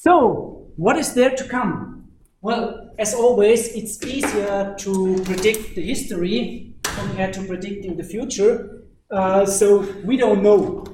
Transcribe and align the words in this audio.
So, 0.00 0.72
what 0.76 0.96
is 0.96 1.12
there 1.12 1.30
to 1.36 1.44
come? 1.44 2.08
Well, 2.40 2.90
as 2.98 3.14
always, 3.14 3.68
it's 3.74 4.02
easier 4.02 4.74
to 4.78 5.22
predict 5.22 5.74
the 5.74 5.82
history 5.82 6.74
compared 6.82 7.34
to 7.34 7.46
predicting 7.46 7.98
the 7.98 8.02
future. 8.02 8.84
Uh, 9.10 9.44
so, 9.44 9.86
we 10.02 10.16
don't 10.16 10.42
know. 10.42 10.84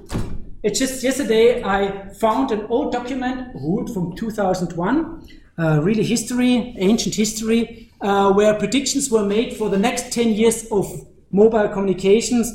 It's 0.64 0.80
just 0.80 1.02
yesterday 1.04 1.62
I 1.62 2.12
found 2.14 2.50
an 2.50 2.66
old 2.68 2.92
document, 2.92 3.54
Root 3.54 3.88
from 3.94 4.16
2001, 4.16 5.28
uh, 5.58 5.80
really 5.80 6.02
history, 6.02 6.74
ancient 6.76 7.14
history, 7.14 7.90
uh, 8.00 8.32
where 8.32 8.52
predictions 8.54 9.10
were 9.10 9.24
made 9.24 9.56
for 9.56 9.70
the 9.70 9.78
next 9.78 10.12
10 10.12 10.30
years 10.30 10.66
of 10.72 11.06
mobile 11.30 11.68
communications. 11.68 12.52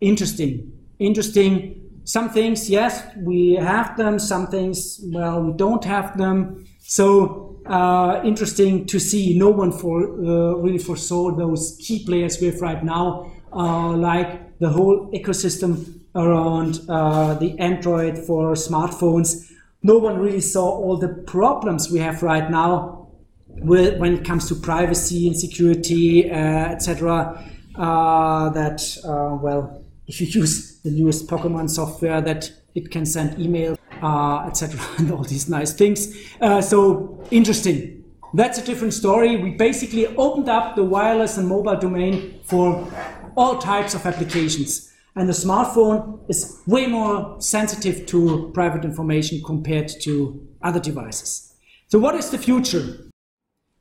Interesting. 0.00 0.72
Interesting 1.00 1.79
some 2.10 2.28
things, 2.28 2.68
yes, 2.68 3.06
we 3.18 3.52
have 3.52 3.96
them. 3.96 4.18
Some 4.18 4.48
things, 4.48 4.98
well, 5.12 5.40
we 5.44 5.52
don't 5.52 5.84
have 5.84 6.18
them. 6.18 6.66
So 6.80 7.60
uh, 7.66 8.20
interesting 8.24 8.84
to 8.86 8.98
see. 8.98 9.38
No 9.38 9.50
one 9.50 9.70
for 9.70 10.02
uh, 10.02 10.54
really 10.56 10.78
foresaw 10.78 11.30
those 11.30 11.78
key 11.80 12.04
players 12.04 12.40
we 12.40 12.48
have 12.48 12.60
right 12.60 12.82
now, 12.82 13.30
uh, 13.52 13.92
like 13.92 14.58
the 14.58 14.70
whole 14.70 15.08
ecosystem 15.12 16.00
around 16.16 16.80
uh, 16.88 17.34
the 17.34 17.56
Android 17.60 18.18
for 18.18 18.54
smartphones. 18.54 19.48
No 19.84 19.98
one 19.98 20.18
really 20.18 20.40
saw 20.40 20.68
all 20.68 20.96
the 20.96 21.14
problems 21.28 21.92
we 21.92 22.00
have 22.00 22.24
right 22.24 22.50
now 22.50 23.06
with, 23.46 24.00
when 24.00 24.14
it 24.14 24.24
comes 24.24 24.48
to 24.48 24.56
privacy 24.56 25.28
and 25.28 25.38
security, 25.38 26.28
uh, 26.28 26.34
etc. 26.74 27.40
Uh, 27.76 28.50
that 28.50 28.82
well 29.04 29.84
if 30.08 30.20
you 30.20 30.26
use 30.26 30.69
the 30.82 30.90
newest 30.90 31.26
Pokemon 31.26 31.70
software, 31.70 32.20
that 32.20 32.50
it 32.74 32.90
can 32.90 33.04
send 33.04 33.38
email, 33.38 33.78
uh, 34.02 34.46
etc., 34.46 34.80
and 34.98 35.12
all 35.12 35.24
these 35.24 35.48
nice 35.48 35.72
things. 35.72 36.16
Uh, 36.40 36.60
so 36.60 37.22
interesting. 37.30 38.04
That's 38.32 38.58
a 38.58 38.64
different 38.64 38.94
story. 38.94 39.36
We 39.36 39.50
basically 39.50 40.06
opened 40.16 40.48
up 40.48 40.76
the 40.76 40.84
wireless 40.84 41.36
and 41.36 41.48
mobile 41.48 41.76
domain 41.76 42.40
for 42.44 42.88
all 43.36 43.58
types 43.58 43.94
of 43.94 44.06
applications. 44.06 44.92
And 45.16 45.28
the 45.28 45.32
smartphone 45.32 46.20
is 46.28 46.62
way 46.66 46.86
more 46.86 47.40
sensitive 47.40 48.06
to 48.06 48.50
private 48.54 48.84
information 48.84 49.42
compared 49.44 49.88
to 50.02 50.46
other 50.62 50.78
devices. 50.78 51.52
So, 51.88 51.98
what 51.98 52.14
is 52.14 52.30
the 52.30 52.38
future? 52.38 53.10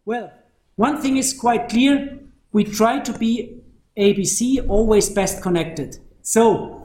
Well, 0.06 0.34
one 0.76 1.00
thing 1.00 1.18
is 1.18 1.34
quite 1.34 1.70
clear 1.70 2.20
we 2.52 2.64
try 2.64 3.00
to 3.00 3.14
be 3.18 3.62
ABC, 3.98 4.68
always 4.68 5.10
best 5.10 5.44
connected. 5.44 5.98
So, 6.22 6.79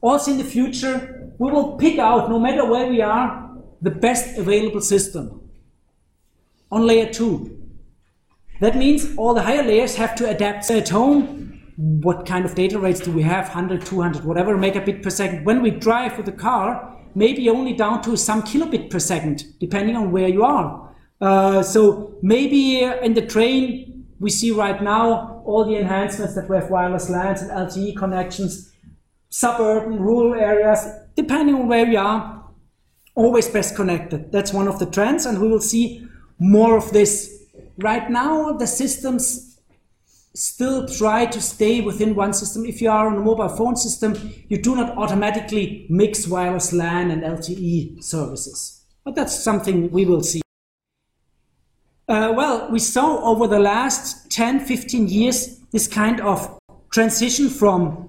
also 0.00 0.32
in 0.32 0.38
the 0.38 0.44
future, 0.44 1.32
we 1.38 1.50
will 1.50 1.76
pick 1.76 1.98
out, 1.98 2.28
no 2.28 2.38
matter 2.38 2.64
where 2.64 2.88
we 2.88 3.00
are, 3.00 3.56
the 3.80 3.90
best 3.90 4.38
available 4.38 4.80
system 4.80 5.48
on 6.70 6.86
layer 6.86 7.10
2. 7.12 7.54
That 8.60 8.76
means 8.76 9.16
all 9.16 9.34
the 9.34 9.42
higher 9.42 9.62
layers 9.62 9.94
have 9.96 10.14
to 10.16 10.28
adapt 10.28 10.70
at 10.70 10.88
home. 10.88 11.62
What 11.76 12.26
kind 12.26 12.44
of 12.44 12.56
data 12.56 12.78
rates 12.78 13.00
do 13.00 13.12
we 13.12 13.22
have? 13.22 13.44
100, 13.46 13.86
200, 13.86 14.24
whatever 14.24 14.56
megabit 14.56 15.02
per 15.02 15.10
second. 15.10 15.44
When 15.44 15.62
we 15.62 15.70
drive 15.70 16.16
with 16.16 16.28
a 16.28 16.32
car, 16.32 16.96
maybe 17.14 17.48
only 17.48 17.72
down 17.72 18.02
to 18.02 18.16
some 18.16 18.42
kilobit 18.42 18.90
per 18.90 18.98
second, 18.98 19.44
depending 19.60 19.96
on 19.96 20.10
where 20.10 20.28
you 20.28 20.44
are. 20.44 20.92
Uh, 21.20 21.62
so 21.62 22.16
maybe 22.20 22.82
in 22.82 23.14
the 23.14 23.24
train, 23.24 24.06
we 24.18 24.30
see 24.30 24.50
right 24.50 24.82
now 24.82 25.42
all 25.44 25.64
the 25.64 25.76
enhancements 25.76 26.34
that 26.34 26.48
we 26.48 26.56
have 26.56 26.68
wireless 26.68 27.08
LANs 27.08 27.42
and 27.42 27.50
LTE 27.50 27.96
connections 27.96 28.72
suburban, 29.30 30.00
rural 30.00 30.34
areas, 30.34 30.86
depending 31.16 31.54
on 31.54 31.68
where 31.68 31.86
you 31.86 31.98
are, 31.98 32.44
always 33.14 33.48
best 33.48 33.76
connected. 33.76 34.32
That's 34.32 34.52
one 34.52 34.68
of 34.68 34.78
the 34.78 34.86
trends, 34.86 35.26
and 35.26 35.40
we 35.40 35.48
will 35.48 35.60
see 35.60 36.06
more 36.38 36.76
of 36.76 36.92
this. 36.92 37.34
Right 37.78 38.10
now, 38.10 38.52
the 38.52 38.66
systems 38.66 39.48
still 40.34 40.86
try 40.86 41.26
to 41.26 41.40
stay 41.40 41.80
within 41.80 42.14
one 42.14 42.32
system. 42.32 42.64
If 42.64 42.80
you 42.80 42.90
are 42.90 43.08
on 43.08 43.16
a 43.16 43.20
mobile 43.20 43.48
phone 43.48 43.76
system, 43.76 44.14
you 44.48 44.60
do 44.62 44.76
not 44.76 44.96
automatically 44.96 45.86
mix 45.88 46.28
wireless 46.28 46.72
LAN 46.72 47.10
and 47.10 47.22
LTE 47.22 48.02
services. 48.02 48.84
But 49.04 49.16
that's 49.16 49.42
something 49.42 49.90
we 49.90 50.04
will 50.04 50.22
see. 50.22 50.42
Uh, 52.08 52.32
well, 52.36 52.70
we 52.70 52.78
saw 52.78 53.22
over 53.24 53.46
the 53.46 53.58
last 53.58 54.30
10, 54.30 54.60
15 54.60 55.08
years 55.08 55.58
this 55.72 55.86
kind 55.86 56.20
of 56.20 56.58
transition 56.90 57.50
from 57.50 58.08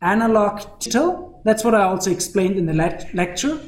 analog 0.00 0.78
digital. 0.78 1.40
That's 1.44 1.64
what 1.64 1.74
I 1.74 1.82
also 1.82 2.10
explained 2.10 2.56
in 2.56 2.66
the 2.66 2.74
le 2.74 2.98
lecture. 3.14 3.60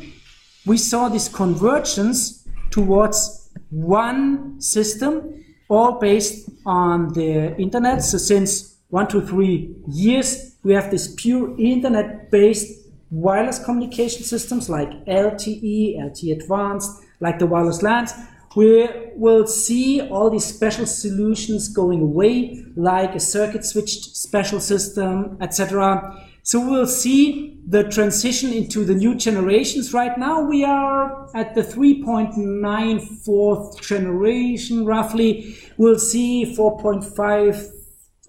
We 0.66 0.76
saw 0.76 1.08
this 1.08 1.28
convergence 1.28 2.46
towards 2.70 3.50
one 3.70 4.60
system, 4.60 5.44
all 5.68 5.98
based 5.98 6.50
on 6.66 7.12
the 7.14 7.56
internet. 7.56 8.02
So 8.02 8.18
since 8.18 8.76
one 8.90 9.08
to 9.08 9.20
three 9.20 9.74
years, 9.88 10.56
we 10.62 10.74
have 10.74 10.90
this 10.90 11.14
pure 11.14 11.58
internet-based 11.58 12.80
wireless 13.10 13.58
communication 13.64 14.22
systems 14.22 14.68
like 14.68 14.90
LTE, 15.06 15.98
LTE 15.98 16.32
Advanced, 16.32 17.02
like 17.20 17.38
the 17.38 17.46
wireless 17.46 17.82
LANs. 17.82 18.12
We 18.56 18.88
will 19.14 19.46
see 19.46 20.00
all 20.00 20.28
these 20.28 20.44
special 20.44 20.86
solutions 20.86 21.68
going 21.68 22.02
away, 22.02 22.64
like 22.74 23.14
a 23.14 23.20
circuit 23.20 23.64
switched 23.64 24.16
special 24.16 24.58
system, 24.58 25.38
etc. 25.40 26.20
So 26.42 26.58
we'll 26.58 26.88
see 26.88 27.60
the 27.68 27.84
transition 27.84 28.52
into 28.52 28.84
the 28.84 28.94
new 28.94 29.14
generations. 29.14 29.94
Right 29.94 30.18
now, 30.18 30.40
we 30.40 30.64
are 30.64 31.28
at 31.36 31.54
the 31.54 31.62
3.94th 31.62 33.80
generation, 33.80 34.84
roughly. 34.84 35.56
We'll 35.76 36.00
see 36.00 36.52
4.5 36.56 37.70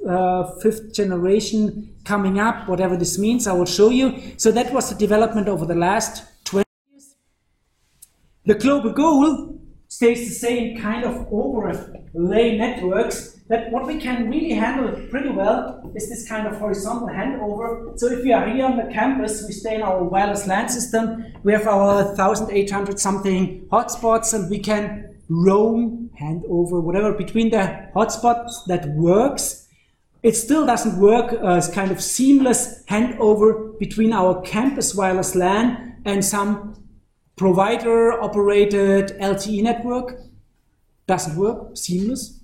uh, 0.08 0.60
fifth 0.60 0.94
generation 0.94 1.96
coming 2.04 2.40
up, 2.40 2.68
whatever 2.68 2.96
this 2.96 3.18
means, 3.18 3.48
I 3.48 3.54
will 3.54 3.66
show 3.66 3.90
you. 3.90 4.22
So 4.38 4.52
that 4.52 4.72
was 4.72 4.90
the 4.90 4.96
development 4.96 5.48
over 5.48 5.66
the 5.66 5.76
last 5.76 6.24
20 6.46 6.66
years. 6.92 7.16
The 8.46 8.56
global 8.56 8.92
goal 8.92 9.61
stays 9.92 10.30
the 10.30 10.34
same 10.34 10.80
kind 10.80 11.04
of 11.04 11.28
overlay 11.30 12.58
networks 12.58 13.38
that 13.50 13.70
what 13.72 13.86
we 13.86 14.00
can 14.00 14.30
really 14.30 14.54
handle 14.54 14.90
pretty 15.10 15.28
well 15.28 15.92
is 15.94 16.08
this 16.08 16.26
kind 16.30 16.48
of 16.48 16.56
horizontal 16.56 17.10
handover. 17.10 18.00
So 18.00 18.08
if 18.08 18.24
we 18.24 18.32
are 18.32 18.48
here 18.48 18.64
on 18.64 18.78
the 18.78 18.90
campus, 18.94 19.44
we 19.46 19.52
stay 19.52 19.76
in 19.76 19.82
our 19.82 20.02
wireless 20.02 20.48
LAN 20.48 20.70
system, 20.70 21.26
we 21.44 21.52
have 21.52 21.68
our 21.68 22.06
1800 22.16 23.00
something 23.02 23.68
hotspots 23.70 24.34
and 24.34 24.50
we 24.50 24.60
can 24.60 25.14
roam, 25.28 26.10
hand 26.18 26.46
over, 26.48 26.80
whatever 26.80 27.12
between 27.12 27.50
the 27.50 27.90
hotspots 27.94 28.66
that 28.68 28.88
works. 28.92 29.68
It 30.24 30.38
still 30.38 30.66
doesn't 30.66 31.02
work 31.02 31.34
as 31.34 31.68
kind 31.68 31.92
of 31.92 32.02
seamless 32.02 32.86
handover 32.86 33.78
between 33.78 34.14
our 34.14 34.42
campus 34.44 34.96
wireless 34.96 35.36
LAN 35.36 36.02
and 36.06 36.24
some 36.24 36.81
provider 37.36 38.22
operated 38.22 39.18
LTE 39.20 39.64
network. 39.64 40.22
Doesn't 41.08 41.36
work, 41.36 41.76
seamless. 41.76 42.40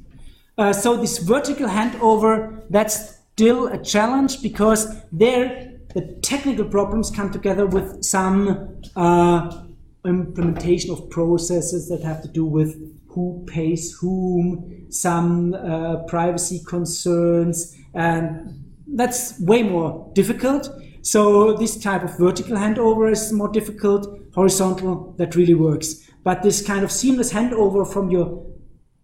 Uh, 0.58 0.74
so 0.74 0.98
this 0.98 1.20
vertical 1.20 1.68
handover, 1.68 2.64
that's 2.70 3.18
still 3.34 3.68
a 3.68 3.78
challenge 3.84 4.42
because 4.42 5.02
there 5.12 5.78
the 5.94 6.02
technical 6.22 6.66
problems 6.66 7.09
come 7.09 7.31
together 7.31 7.66
with 7.66 8.03
some 8.03 8.80
uh, 8.96 9.64
implementation 10.06 10.92
of 10.92 11.09
processes 11.09 11.90
that 11.90 12.04
have 12.04 12.22
to 12.22 12.28
do 12.28 12.46
with 12.46 12.75
who 13.08 13.44
pays 13.48 13.98
whom, 14.00 14.86
some 14.92 15.56
uh, 15.56 15.98
privacy 16.04 16.62
concerns, 16.68 17.75
and 17.96 18.64
that's 18.86 19.40
way 19.40 19.64
more 19.64 20.12
difficult. 20.14 20.69
So 21.07 21.53
this 21.53 21.78
type 21.78 22.03
of 22.03 22.18
vertical 22.18 22.57
handover 22.57 23.09
is 23.09 23.31
more 23.31 23.47
difficult. 23.47 24.19
Horizontal, 24.35 25.16
that 25.18 25.38
really 25.38 25.53
works. 25.53 26.06
But 26.22 26.44
this 26.44 26.62
kind 26.62 26.83
of 26.83 26.92
seamless 26.92 27.31
handover 27.31 27.89
from 27.89 28.12
your 28.12 28.45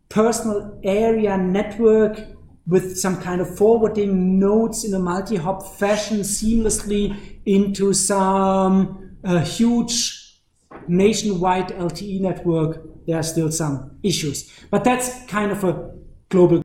personal 0.09 0.81
area 0.83 1.37
network 1.37 2.19
with 2.67 2.97
some 2.97 3.21
kind 3.21 3.39
of 3.39 3.57
forwarding 3.57 4.37
nodes 4.37 4.83
in 4.83 4.93
a 4.93 4.99
multi-hop 4.99 5.65
fashion 5.77 6.19
seamlessly 6.19 7.39
into 7.45 7.93
some 7.93 9.17
uh, 9.23 9.39
huge 9.39 10.41
nationwide 10.89 11.69
LTE 11.69 12.19
network, 12.19 12.81
there 13.07 13.17
are 13.17 13.23
still 13.23 13.49
some 13.49 13.97
issues. 14.03 14.51
But 14.69 14.83
that's 14.83 15.25
kind 15.27 15.53
of 15.53 15.63
a 15.63 15.91
global. 16.27 16.63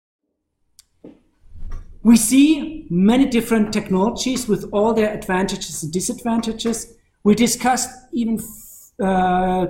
We 2.03 2.17
see 2.17 2.78
many 2.91 3.27
different 3.27 3.73
technologies 3.73 4.49
with 4.49 4.69
all 4.73 4.95
their 4.95 5.13
advantages 5.13 5.83
and 5.83 5.93
disadvantages. 5.93 6.95
We 7.25 7.35
discussed 7.35 7.91
even 8.13 8.41
uh, 9.03 9.67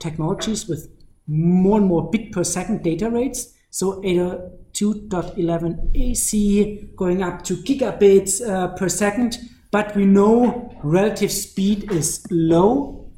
technologies 0.00 0.68
with 0.68 0.88
more 1.26 1.78
and 1.78 1.86
more 1.86 2.10
bit 2.10 2.32
per 2.32 2.44
second 2.44 2.82
data 2.82 3.10
rates. 3.10 3.52
So 3.70 4.00
802.11 4.02 5.90
AC 5.94 6.88
going 6.96 7.22
up 7.22 7.42
to 7.44 7.56
gigabits 7.56 8.46
uh, 8.46 8.68
per 8.68 8.88
second, 8.88 9.38
but 9.70 9.94
we 9.96 10.06
know 10.06 10.72
relative 10.82 11.30
speed 11.32 11.90
is 11.92 12.26
low. 12.30 13.10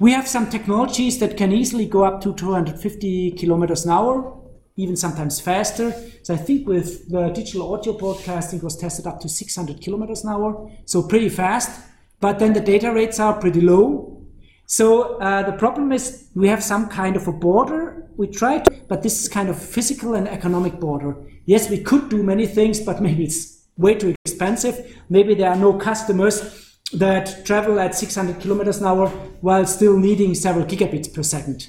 We 0.00 0.12
have 0.12 0.28
some 0.28 0.50
technologies 0.50 1.18
that 1.20 1.36
can 1.36 1.52
easily 1.52 1.86
go 1.86 2.04
up 2.04 2.20
to 2.22 2.34
250 2.34 3.32
kilometers 3.32 3.84
an 3.84 3.92
hour, 3.92 4.40
even 4.76 4.96
sometimes 4.96 5.40
faster. 5.40 5.92
So 6.22 6.34
I 6.34 6.36
think 6.36 6.66
with 6.66 7.08
the 7.08 7.28
digital 7.28 7.72
audio 7.72 7.92
broadcasting 7.92 8.60
was 8.60 8.76
tested 8.76 9.06
up 9.06 9.20
to 9.20 9.28
600 9.28 9.80
kilometers 9.80 10.24
an 10.24 10.30
hour, 10.30 10.70
so 10.84 11.02
pretty 11.02 11.28
fast. 11.28 11.80
But 12.20 12.38
then 12.38 12.52
the 12.52 12.60
data 12.60 12.92
rates 12.92 13.20
are 13.20 13.38
pretty 13.38 13.60
low. 13.60 14.22
So 14.66 15.18
uh, 15.18 15.42
the 15.42 15.52
problem 15.52 15.92
is 15.92 16.28
we 16.34 16.48
have 16.48 16.62
some 16.62 16.88
kind 16.88 17.16
of 17.16 17.28
a 17.28 17.32
border. 17.32 18.08
We 18.16 18.28
tried, 18.28 18.66
but 18.88 19.02
this 19.02 19.20
is 19.20 19.28
kind 19.28 19.48
of 19.48 19.60
physical 19.60 20.14
and 20.14 20.26
economic 20.28 20.80
border. 20.80 21.16
Yes, 21.44 21.68
we 21.68 21.78
could 21.78 22.08
do 22.08 22.22
many 22.22 22.46
things, 22.46 22.80
but 22.80 23.00
maybe 23.06 23.24
it's 23.24 23.66
way 23.76 23.94
too 23.94 24.14
expensive. 24.24 25.00
Maybe 25.08 25.34
there 25.34 25.50
are 25.50 25.56
no 25.56 25.74
customers 25.74 26.76
that 26.92 27.44
travel 27.44 27.78
at 27.80 27.94
600 27.94 28.40
kilometers 28.40 28.78
an 28.80 28.86
hour 28.86 29.08
while 29.40 29.66
still 29.66 29.98
needing 29.98 30.34
several 30.34 30.64
gigabits 30.64 31.12
per 31.12 31.22
second. 31.22 31.68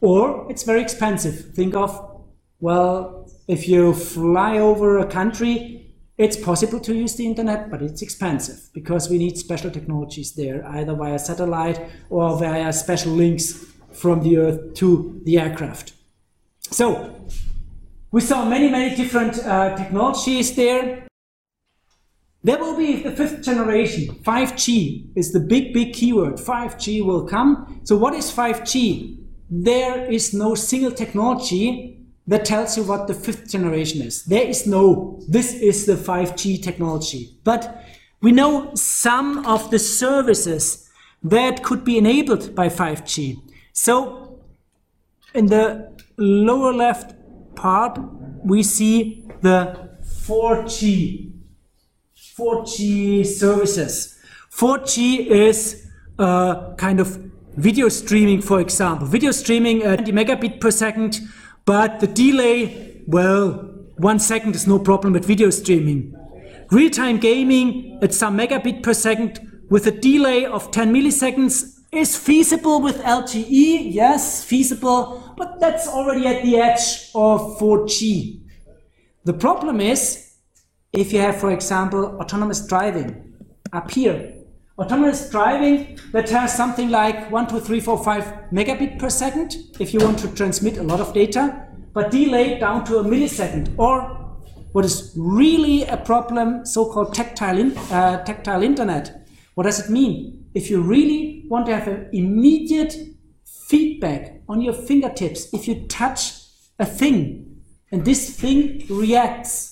Or 0.00 0.46
it's 0.50 0.62
very 0.62 0.80
expensive. 0.80 1.54
Think 1.54 1.74
of, 1.74 2.22
well, 2.60 3.30
if 3.48 3.68
you 3.68 3.94
fly 3.94 4.58
over 4.58 4.98
a 4.98 5.06
country, 5.06 5.94
it's 6.18 6.36
possible 6.36 6.80
to 6.80 6.94
use 6.94 7.14
the 7.14 7.26
internet, 7.26 7.70
but 7.70 7.80
it's 7.80 8.02
expensive 8.02 8.70
because 8.74 9.08
we 9.08 9.18
need 9.18 9.38
special 9.38 9.70
technologies 9.70 10.34
there, 10.34 10.66
either 10.66 10.94
via 10.94 11.18
satellite 11.18 11.80
or 12.10 12.36
via 12.38 12.72
special 12.72 13.12
links 13.12 13.64
from 13.92 14.22
the 14.22 14.36
Earth 14.36 14.74
to 14.74 15.20
the 15.24 15.38
aircraft. 15.38 15.92
So, 16.70 17.26
we 18.10 18.20
saw 18.20 18.44
many, 18.44 18.68
many 18.68 18.96
different 18.96 19.38
uh, 19.38 19.76
technologies 19.76 20.54
there. 20.54 21.06
There 22.42 22.58
will 22.58 22.76
be 22.76 23.02
the 23.02 23.12
fifth 23.12 23.42
generation. 23.42 24.14
5G 24.22 25.12
is 25.16 25.32
the 25.32 25.40
big, 25.40 25.72
big 25.72 25.92
keyword. 25.92 26.34
5G 26.34 27.04
will 27.04 27.26
come. 27.26 27.80
So, 27.84 27.96
what 27.96 28.14
is 28.14 28.32
5G? 28.32 29.27
There 29.50 30.10
is 30.10 30.34
no 30.34 30.54
single 30.54 30.92
technology 30.92 31.98
that 32.26 32.44
tells 32.44 32.76
you 32.76 32.84
what 32.84 33.06
the 33.06 33.14
fifth 33.14 33.50
generation 33.50 34.02
is. 34.02 34.24
There 34.24 34.46
is 34.46 34.66
no, 34.66 35.20
this 35.28 35.54
is 35.54 35.86
the 35.86 35.94
5G 35.94 36.62
technology. 36.62 37.38
But 37.42 37.84
we 38.20 38.32
know 38.32 38.74
some 38.74 39.46
of 39.46 39.70
the 39.70 39.78
services 39.78 40.90
that 41.22 41.62
could 41.62 41.84
be 41.84 41.96
enabled 41.96 42.54
by 42.54 42.68
5G. 42.68 43.36
So, 43.72 44.40
in 45.34 45.46
the 45.46 45.96
lower 46.18 46.72
left 46.72 47.14
part, 47.54 47.98
we 48.44 48.62
see 48.62 49.24
the 49.40 49.88
4G. 50.26 51.32
4G 52.36 53.24
services. 53.24 54.18
4G 54.52 55.26
is 55.26 55.86
a 56.18 56.74
kind 56.76 57.00
of 57.00 57.18
video 57.58 57.88
streaming, 57.88 58.40
for 58.40 58.60
example. 58.60 59.06
Video 59.06 59.32
streaming 59.32 59.82
at 59.82 60.06
20 60.06 60.12
megabit 60.12 60.60
per 60.60 60.70
second, 60.70 61.20
but 61.64 61.98
the 61.98 62.06
delay, 62.06 63.02
well, 63.06 63.74
one 63.96 64.20
second 64.20 64.54
is 64.54 64.66
no 64.66 64.78
problem 64.78 65.12
with 65.12 65.24
video 65.24 65.50
streaming. 65.50 66.14
Real-time 66.70 67.18
gaming 67.18 67.98
at 68.00 68.14
some 68.14 68.38
megabit 68.38 68.82
per 68.82 68.94
second 68.94 69.40
with 69.68 69.86
a 69.86 69.90
delay 69.90 70.46
of 70.46 70.70
10 70.70 70.94
milliseconds 70.94 71.80
is 71.90 72.16
feasible 72.16 72.80
with 72.80 73.02
LTE, 73.02 73.92
yes, 73.92 74.44
feasible, 74.44 75.34
but 75.36 75.58
that's 75.58 75.88
already 75.88 76.26
at 76.26 76.44
the 76.44 76.56
edge 76.58 77.10
of 77.14 77.58
4G. 77.58 78.40
The 79.24 79.32
problem 79.32 79.80
is 79.80 80.36
if 80.92 81.12
you 81.12 81.18
have, 81.18 81.40
for 81.40 81.50
example, 81.50 82.18
autonomous 82.20 82.64
driving 82.66 83.34
up 83.72 83.90
here, 83.90 84.37
autonomous 84.78 85.28
driving 85.30 85.98
that 86.12 86.28
has 86.30 86.56
something 86.56 86.88
like 86.90 87.30
1, 87.30 87.48
2, 87.48 87.60
3, 87.60 87.80
4, 87.80 88.04
5 88.04 88.24
megabit 88.52 88.98
per 88.98 89.10
second 89.10 89.56
if 89.80 89.92
you 89.92 90.00
want 90.00 90.18
to 90.18 90.28
transmit 90.34 90.78
a 90.78 90.82
lot 90.82 91.00
of 91.00 91.12
data, 91.12 91.66
but 91.92 92.10
delayed 92.10 92.60
down 92.60 92.84
to 92.84 92.98
a 92.98 93.04
millisecond. 93.04 93.74
Or 93.78 94.02
what 94.72 94.84
is 94.84 95.12
really 95.16 95.84
a 95.84 95.96
problem, 95.96 96.64
so-called 96.64 97.14
tactile, 97.14 97.58
in, 97.58 97.76
uh, 97.90 98.22
tactile 98.24 98.62
internet. 98.62 99.26
What 99.54 99.64
does 99.64 99.80
it 99.80 99.90
mean? 99.90 100.38
if 100.54 100.70
you 100.70 100.80
really 100.80 101.44
want 101.48 101.66
to 101.66 101.74
have 101.74 101.88
an 101.88 102.08
immediate 102.12 102.96
feedback 103.44 104.40
on 104.48 104.60
your 104.60 104.72
fingertips, 104.72 105.52
if 105.52 105.68
you 105.68 105.86
touch 105.86 106.32
a 106.78 106.86
thing 106.86 107.62
and 107.92 108.04
this 108.04 108.38
thing 108.38 108.84
reacts, 108.88 109.67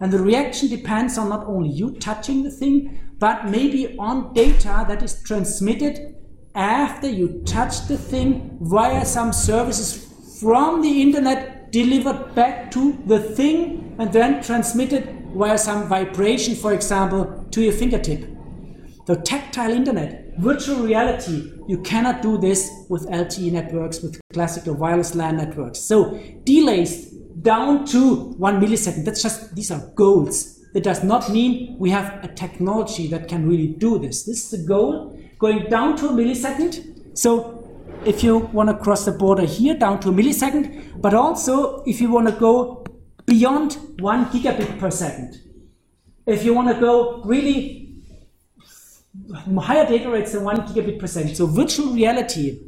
and 0.00 0.10
the 0.10 0.18
reaction 0.18 0.68
depends 0.68 1.18
on 1.18 1.28
not 1.28 1.46
only 1.46 1.68
you 1.68 1.92
touching 1.98 2.42
the 2.42 2.50
thing, 2.50 2.98
but 3.18 3.48
maybe 3.48 3.96
on 3.98 4.32
data 4.32 4.84
that 4.88 5.02
is 5.02 5.22
transmitted 5.22 6.16
after 6.54 7.08
you 7.08 7.42
touch 7.44 7.86
the 7.86 7.98
thing 7.98 8.56
via 8.62 9.04
some 9.04 9.32
services 9.32 10.40
from 10.40 10.80
the 10.80 11.02
internet 11.02 11.70
delivered 11.70 12.34
back 12.34 12.70
to 12.70 12.98
the 13.06 13.20
thing 13.20 13.94
and 13.98 14.12
then 14.12 14.42
transmitted 14.42 15.16
via 15.34 15.58
some 15.58 15.86
vibration, 15.86 16.54
for 16.54 16.72
example, 16.72 17.46
to 17.50 17.62
your 17.62 17.72
fingertip. 17.72 18.26
The 19.06 19.16
tactile 19.16 19.70
internet, 19.70 20.34
virtual 20.38 20.78
reality, 20.78 21.52
you 21.68 21.78
cannot 21.82 22.22
do 22.22 22.38
this 22.38 22.70
with 22.88 23.06
LTE 23.08 23.52
networks, 23.52 24.00
with 24.00 24.20
classical 24.32 24.74
wireless 24.74 25.14
LAN 25.14 25.36
networks. 25.36 25.78
So 25.80 26.18
delays 26.44 27.14
down 27.42 27.84
to 27.86 28.32
one 28.38 28.60
millisecond, 28.60 29.04
that's 29.04 29.22
just, 29.22 29.54
these 29.54 29.70
are 29.70 29.80
goals. 29.94 30.58
That 30.72 30.84
does 30.84 31.02
not 31.02 31.30
mean 31.30 31.76
we 31.78 31.90
have 31.90 32.22
a 32.24 32.28
technology 32.28 33.08
that 33.08 33.28
can 33.28 33.48
really 33.48 33.68
do 33.68 33.98
this. 33.98 34.24
This 34.24 34.44
is 34.44 34.50
the 34.50 34.68
goal, 34.68 35.18
going 35.38 35.68
down 35.68 35.96
to 35.96 36.08
a 36.08 36.10
millisecond. 36.10 37.18
So 37.18 37.68
if 38.04 38.22
you 38.22 38.38
want 38.38 38.68
to 38.68 38.76
cross 38.76 39.04
the 39.04 39.12
border 39.12 39.44
here 39.44 39.74
down 39.74 39.98
to 40.00 40.10
a 40.10 40.12
millisecond, 40.12 41.00
but 41.00 41.12
also 41.12 41.82
if 41.84 42.00
you 42.00 42.10
want 42.10 42.28
to 42.28 42.32
go 42.32 42.84
beyond 43.26 43.78
one 43.98 44.26
gigabit 44.26 44.78
per 44.78 44.90
second. 44.90 45.40
If 46.26 46.44
you 46.44 46.54
want 46.54 46.68
to 46.72 46.80
go 46.80 47.22
really 47.24 47.96
higher 49.58 49.86
data 49.86 50.08
rates 50.08 50.32
than 50.32 50.44
one 50.44 50.58
gigabit 50.58 51.00
per 51.00 51.06
second. 51.06 51.34
So 51.34 51.46
virtual 51.46 51.92
reality 51.92 52.60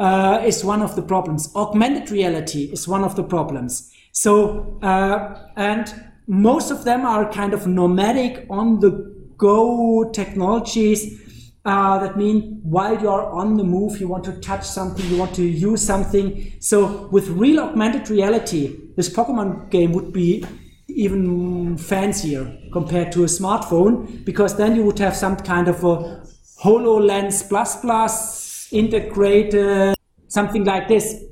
uh, 0.00 0.42
is 0.44 0.64
one 0.64 0.80
of 0.80 0.96
the 0.96 1.02
problems. 1.02 1.54
Augmented 1.54 2.10
reality 2.10 2.64
is 2.72 2.88
one 2.88 3.04
of 3.04 3.14
the 3.16 3.22
problems. 3.22 3.92
So, 4.12 4.78
uh, 4.82 5.38
and 5.56 5.92
most 6.26 6.70
of 6.70 6.84
them 6.84 7.04
are 7.04 7.30
kind 7.30 7.52
of 7.52 7.66
nomadic 7.66 8.46
on 8.48 8.80
the 8.80 8.90
go 9.36 10.10
technologies. 10.10 11.20
Uh, 11.66 11.98
that 11.98 12.16
mean 12.16 12.58
while 12.62 12.98
you 12.98 13.08
are 13.10 13.30
on 13.30 13.58
the 13.58 13.64
move, 13.64 14.00
you 14.00 14.08
want 14.08 14.24
to 14.24 14.32
touch 14.40 14.64
something, 14.64 15.04
you 15.10 15.18
want 15.18 15.34
to 15.34 15.44
use 15.44 15.82
something. 15.82 16.50
So 16.60 17.08
with 17.08 17.28
real 17.28 17.60
augmented 17.60 18.08
reality, 18.08 18.78
this 18.96 19.10
Pokemon 19.10 19.70
game 19.70 19.92
would 19.92 20.14
be 20.14 20.46
even 20.88 21.76
fancier 21.76 22.56
compared 22.72 23.12
to 23.12 23.24
a 23.24 23.26
smartphone 23.26 24.24
because 24.24 24.56
then 24.56 24.74
you 24.74 24.82
would 24.84 24.98
have 24.98 25.14
some 25.14 25.36
kind 25.36 25.68
of 25.68 25.84
a 25.84 26.24
HoloLens 26.62 27.46
plus 27.48 27.80
plus 27.80 28.39
integrated 28.72 29.94
something 30.28 30.64
like 30.64 30.88
this 30.88 31.24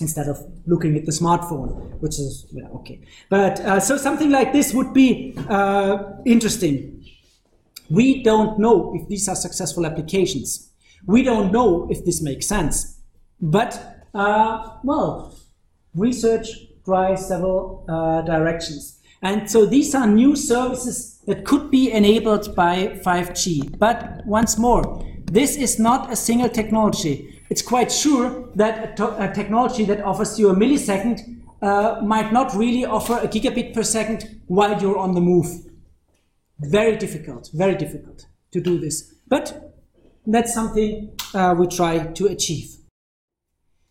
instead 0.00 0.28
of 0.28 0.38
looking 0.66 0.96
at 0.96 1.04
the 1.06 1.12
smartphone, 1.12 1.98
which 2.00 2.18
is 2.18 2.46
yeah, 2.50 2.66
okay. 2.74 3.00
But 3.28 3.60
uh, 3.60 3.80
so 3.80 3.96
something 3.96 4.30
like 4.30 4.52
this 4.52 4.74
would 4.74 4.92
be 4.92 5.34
uh, 5.48 6.02
interesting. 6.26 7.04
We 7.90 8.22
don't 8.22 8.58
know 8.58 8.94
if 8.94 9.08
these 9.08 9.28
are 9.28 9.36
successful 9.36 9.86
applications. 9.86 10.70
We 11.06 11.22
don't 11.22 11.52
know 11.52 11.88
if 11.90 12.04
this 12.04 12.22
makes 12.22 12.46
sense. 12.46 13.00
But 13.40 14.02
uh, 14.14 14.78
well, 14.82 15.38
research 15.94 16.48
try 16.84 17.14
several 17.14 17.84
uh, 17.88 18.22
directions. 18.22 18.98
And 19.22 19.48
so 19.48 19.66
these 19.66 19.94
are 19.94 20.06
new 20.06 20.34
services 20.34 21.20
that 21.26 21.44
could 21.44 21.70
be 21.70 21.92
enabled 21.92 22.56
by 22.56 23.00
5G. 23.04 23.78
But 23.78 24.26
once 24.26 24.58
more, 24.58 25.04
this 25.32 25.56
is 25.56 25.78
not 25.78 26.12
a 26.12 26.16
single 26.16 26.50
technology. 26.50 27.40
It's 27.48 27.62
quite 27.62 27.90
sure 27.90 28.50
that 28.54 29.00
a, 29.00 29.30
a 29.30 29.34
technology 29.34 29.86
that 29.86 30.04
offers 30.04 30.38
you 30.38 30.50
a 30.50 30.54
millisecond 30.54 31.40
uh, 31.62 32.02
might 32.04 32.34
not 32.34 32.54
really 32.54 32.84
offer 32.84 33.14
a 33.14 33.26
gigabit 33.26 33.72
per 33.72 33.82
second 33.82 34.42
while 34.46 34.78
you're 34.78 34.98
on 34.98 35.14
the 35.14 35.22
move. 35.22 35.46
Very 36.60 36.96
difficult, 36.98 37.48
very 37.54 37.74
difficult 37.76 38.26
to 38.52 38.60
do 38.60 38.78
this. 38.78 39.14
But 39.26 39.74
that's 40.26 40.52
something 40.52 41.16
uh, 41.32 41.54
we 41.58 41.66
try 41.66 41.98
to 41.98 42.26
achieve. 42.26 42.76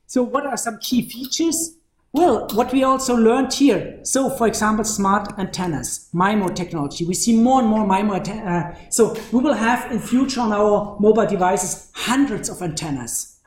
So 0.05 0.21
what 0.21 0.45
are 0.45 0.57
some 0.57 0.77
key 0.77 1.10
features? 1.10 1.77
Well, 2.13 2.50
what 2.53 2.74
we 2.74 2.84
also 2.84 3.15
learned 3.15 3.53
here, 3.53 4.00
so 4.03 4.30
for 4.30 4.46
example, 4.46 4.84
smart 4.84 5.32
antennas, 5.39 6.10
MIMO 6.13 6.53
technology. 6.53 7.06
We 7.06 7.13
see 7.13 7.34
more 7.38 7.62
and 7.62 7.70
more 7.70 7.86
MIMO 7.86 8.27
uh, 8.27 8.89
So 8.89 9.15
we 9.32 9.39
will 9.39 9.53
have 9.53 9.89
in 9.89 10.00
future 10.00 10.41
on 10.41 10.51
our 10.51 10.98
mobile 11.00 11.25
devices 11.25 11.89
hundreds 11.96 12.50
of 12.50 12.62
antennas, 12.62 13.39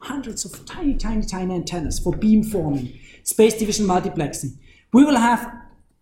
hundreds 0.00 0.44
of 0.44 0.66
tiny, 0.66 0.94
tiny, 0.94 1.22
tiny 1.22 1.54
antennas 1.54 2.00
for 2.00 2.12
beamforming, 2.12 2.98
space 3.22 3.56
division 3.56 3.86
multiplexing. 3.86 4.56
We 4.92 5.04
will 5.04 5.18
have 5.18 5.54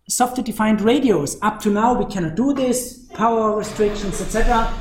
software-defined 0.09 0.81
radios. 0.81 1.37
Up 1.43 1.59
to 1.61 1.69
now, 1.69 1.93
we 1.93 2.05
cannot 2.05 2.35
do 2.35 2.51
this, 2.51 3.05
power 3.13 3.55
restrictions, 3.55 4.19
etc. 4.21 4.73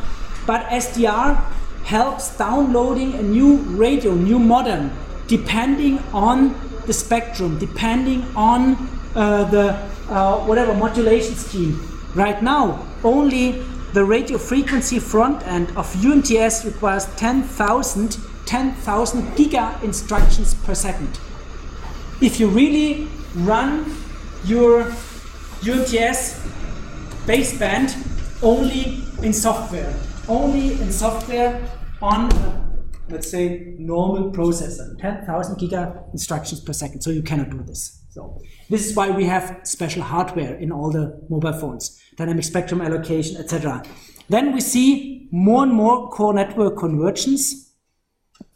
But 0.46 0.64
SDR 0.68 1.36
helps 1.84 2.34
downloading 2.38 3.12
a 3.14 3.22
new 3.22 3.56
radio, 3.56 4.14
new 4.14 4.38
modem, 4.38 4.90
depending 5.26 5.98
on 6.14 6.54
the 6.86 6.92
spectrum, 6.92 7.58
depending 7.58 8.22
on 8.34 8.76
uh, 9.14 9.44
the 9.44 9.70
uh, 10.08 10.44
whatever 10.46 10.74
modulation 10.74 11.34
scheme. 11.34 11.80
Right 12.14 12.42
now, 12.42 12.86
only 13.04 13.62
the 13.92 14.04
radio 14.04 14.38
frequency 14.38 14.98
front 14.98 15.46
end 15.46 15.68
of 15.76 15.92
UMTS 15.94 16.64
requires 16.64 17.06
10,000 17.16 18.18
10,000 18.46 19.22
giga 19.34 19.82
instructions 19.82 20.54
per 20.54 20.74
second. 20.74 21.18
If 22.20 22.38
you 22.38 22.48
really 22.48 23.08
run 23.34 23.92
your 24.44 24.84
UMTS 25.62 26.38
baseband 27.26 27.94
only 28.42 29.02
in 29.22 29.32
software, 29.32 29.92
only 30.28 30.80
in 30.80 30.92
software 30.92 31.60
on 32.00 32.30
let's 33.08 33.30
say 33.30 33.74
normal 33.78 34.30
processor 34.32 34.98
10,000 34.98 35.56
giga 35.56 36.12
instructions 36.12 36.60
per 36.60 36.72
second 36.72 37.00
so 37.00 37.10
you 37.10 37.22
cannot 37.22 37.50
do 37.50 37.62
this. 37.62 38.02
So 38.10 38.40
this 38.70 38.86
is 38.86 38.96
why 38.96 39.10
we 39.10 39.24
have 39.24 39.60
special 39.64 40.02
hardware 40.02 40.56
in 40.56 40.72
all 40.72 40.90
the 40.90 41.20
mobile 41.28 41.52
phones 41.52 42.00
dynamic 42.16 42.44
spectrum 42.44 42.80
allocation 42.80 43.36
etc 43.36 43.82
then 44.28 44.52
we 44.52 44.60
see 44.60 45.28
more 45.30 45.62
and 45.62 45.72
more 45.72 46.08
core 46.10 46.34
network 46.34 46.78
convergence 46.78 47.74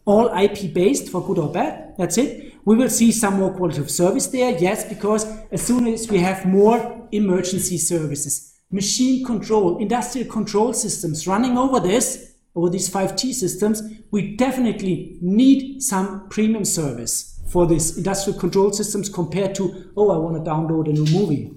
all 0.04 0.26
IP 0.36 0.72
based 0.74 1.10
for 1.10 1.24
good 1.26 1.38
or 1.38 1.52
bad 1.52 1.94
that's 1.98 2.18
it. 2.18 2.54
We 2.64 2.76
will 2.76 2.90
see 2.90 3.10
some 3.12 3.34
more 3.34 3.54
quality 3.54 3.80
of 3.80 3.90
service 3.90 4.26
there 4.28 4.56
yes 4.58 4.88
because 4.88 5.26
as 5.52 5.62
soon 5.62 5.86
as 5.86 6.10
we 6.10 6.18
have 6.18 6.44
more 6.44 7.08
emergency 7.12 7.78
services 7.78 8.58
machine 8.70 9.24
control 9.24 9.78
industrial 9.78 10.28
control 10.28 10.72
systems 10.72 11.26
running 11.26 11.58
over 11.58 11.80
this 11.80 12.29
over 12.54 12.68
these 12.68 12.90
5G 12.90 13.32
systems, 13.32 13.82
we 14.10 14.36
definitely 14.36 15.18
need 15.20 15.82
some 15.82 16.28
premium 16.28 16.64
service 16.64 17.40
for 17.48 17.66
these 17.66 17.96
industrial 17.96 18.38
control 18.38 18.72
systems 18.72 19.08
compared 19.08 19.54
to, 19.56 19.92
oh, 19.96 20.10
I 20.10 20.16
want 20.16 20.42
to 20.42 20.50
download 20.50 20.88
a 20.88 20.92
new 20.92 21.06
movie. 21.12 21.52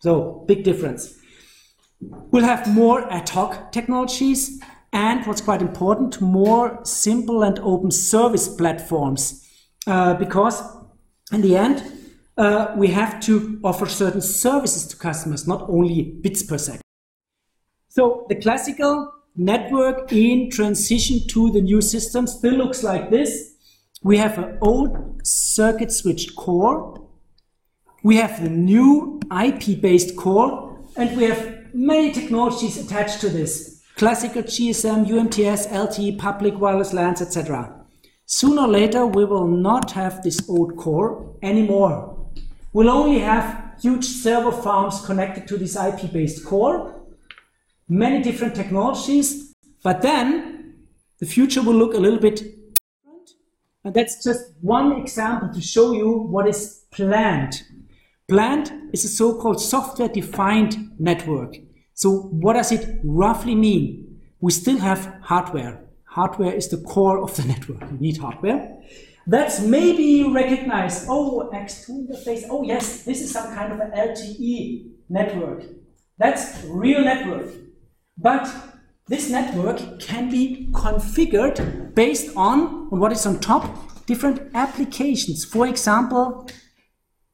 So, 0.00 0.44
big 0.46 0.64
difference. 0.64 1.14
We'll 2.00 2.44
have 2.44 2.66
more 2.72 3.10
ad 3.12 3.28
hoc 3.28 3.72
technologies 3.72 4.60
and 4.92 5.24
what's 5.26 5.40
quite 5.40 5.62
important, 5.62 6.20
more 6.20 6.80
simple 6.84 7.42
and 7.42 7.58
open 7.60 7.90
service 7.90 8.48
platforms. 8.48 9.46
Uh, 9.86 10.14
because 10.14 10.62
in 11.32 11.42
the 11.42 11.56
end, 11.56 11.82
uh, 12.36 12.74
we 12.76 12.88
have 12.88 13.20
to 13.20 13.60
offer 13.62 13.86
certain 13.86 14.22
services 14.22 14.86
to 14.86 14.96
customers, 14.96 15.46
not 15.46 15.68
only 15.68 16.02
bits 16.22 16.42
per 16.42 16.58
second. 16.58 16.82
So 17.88 18.26
the 18.28 18.36
classical 18.36 19.12
network 19.40 20.12
in 20.12 20.50
transition 20.50 21.26
to 21.28 21.50
the 21.50 21.62
new 21.62 21.80
system 21.80 22.26
still 22.26 22.54
looks 22.54 22.82
like 22.82 23.10
this. 23.10 23.54
We 24.02 24.18
have 24.18 24.38
an 24.38 24.58
old 24.60 25.26
circuit 25.26 25.90
switch 25.90 26.36
core. 26.36 27.08
We 28.02 28.16
have 28.16 28.42
the 28.42 28.50
new 28.50 29.18
IP-based 29.30 30.16
core, 30.16 30.78
and 30.96 31.16
we 31.16 31.24
have 31.24 31.74
many 31.74 32.12
technologies 32.12 32.76
attached 32.76 33.20
to 33.22 33.30
this. 33.30 33.82
Classical 33.96 34.42
GSM, 34.42 35.06
UMTS, 35.06 35.68
LTE, 35.68 36.18
public 36.18 36.58
wireless 36.58 36.92
LANs, 36.92 37.22
etc. 37.22 37.74
Sooner 38.26 38.62
or 38.62 38.68
later, 38.68 39.06
we 39.06 39.24
will 39.24 39.46
not 39.46 39.90
have 39.92 40.22
this 40.22 40.48
old 40.48 40.76
core 40.76 41.34
anymore. 41.42 42.30
We'll 42.72 42.90
only 42.90 43.20
have 43.20 43.74
huge 43.80 44.04
server 44.04 44.52
farms 44.52 45.04
connected 45.04 45.48
to 45.48 45.56
this 45.56 45.76
IP-based 45.76 46.44
core, 46.44 46.99
many 47.90 48.22
different 48.22 48.54
technologies, 48.54 49.52
but 49.82 50.00
then 50.00 50.86
the 51.18 51.26
future 51.26 51.62
will 51.62 51.74
look 51.74 51.94
a 51.94 51.98
little 51.98 52.20
bit 52.20 52.36
different. 52.36 53.30
And 53.84 53.94
that's 53.94 54.22
just 54.22 54.52
one 54.60 54.92
example 55.00 55.52
to 55.52 55.60
show 55.60 55.92
you 55.92 56.10
what 56.10 56.48
is 56.48 56.84
planned. 56.92 57.62
Planned 58.28 58.72
is 58.92 59.04
a 59.04 59.08
so-called 59.08 59.60
software-defined 59.60 60.92
network. 60.98 61.56
So 61.94 62.10
what 62.30 62.52
does 62.52 62.70
it 62.70 63.00
roughly 63.02 63.56
mean? 63.56 64.20
We 64.40 64.52
still 64.52 64.78
have 64.78 65.16
hardware. 65.22 65.84
Hardware 66.04 66.54
is 66.54 66.68
the 66.68 66.78
core 66.78 67.20
of 67.20 67.34
the 67.36 67.44
network. 67.52 67.82
You 67.90 67.98
need 67.98 68.18
hardware. 68.18 68.78
That's 69.26 69.60
maybe 69.60 70.22
recognized. 70.22 71.06
recognize, 71.06 71.06
oh, 71.08 71.50
X2 71.52 72.08
interface, 72.08 72.46
oh 72.48 72.62
yes, 72.62 73.02
this 73.02 73.20
is 73.20 73.30
some 73.32 73.54
kind 73.54 73.72
of 73.72 73.80
an 73.80 73.90
LTE 73.90 74.90
network. 75.08 75.64
That's 76.18 76.64
real 76.64 77.02
network. 77.02 77.48
But 78.22 78.52
this 79.08 79.30
network 79.30 79.98
can 79.98 80.30
be 80.30 80.68
configured 80.72 81.94
based 81.94 82.36
on, 82.36 82.88
on 82.92 83.00
what 83.00 83.12
is 83.12 83.24
on 83.24 83.40
top, 83.40 84.06
different 84.06 84.50
applications. 84.54 85.44
For 85.44 85.66
example, 85.66 86.48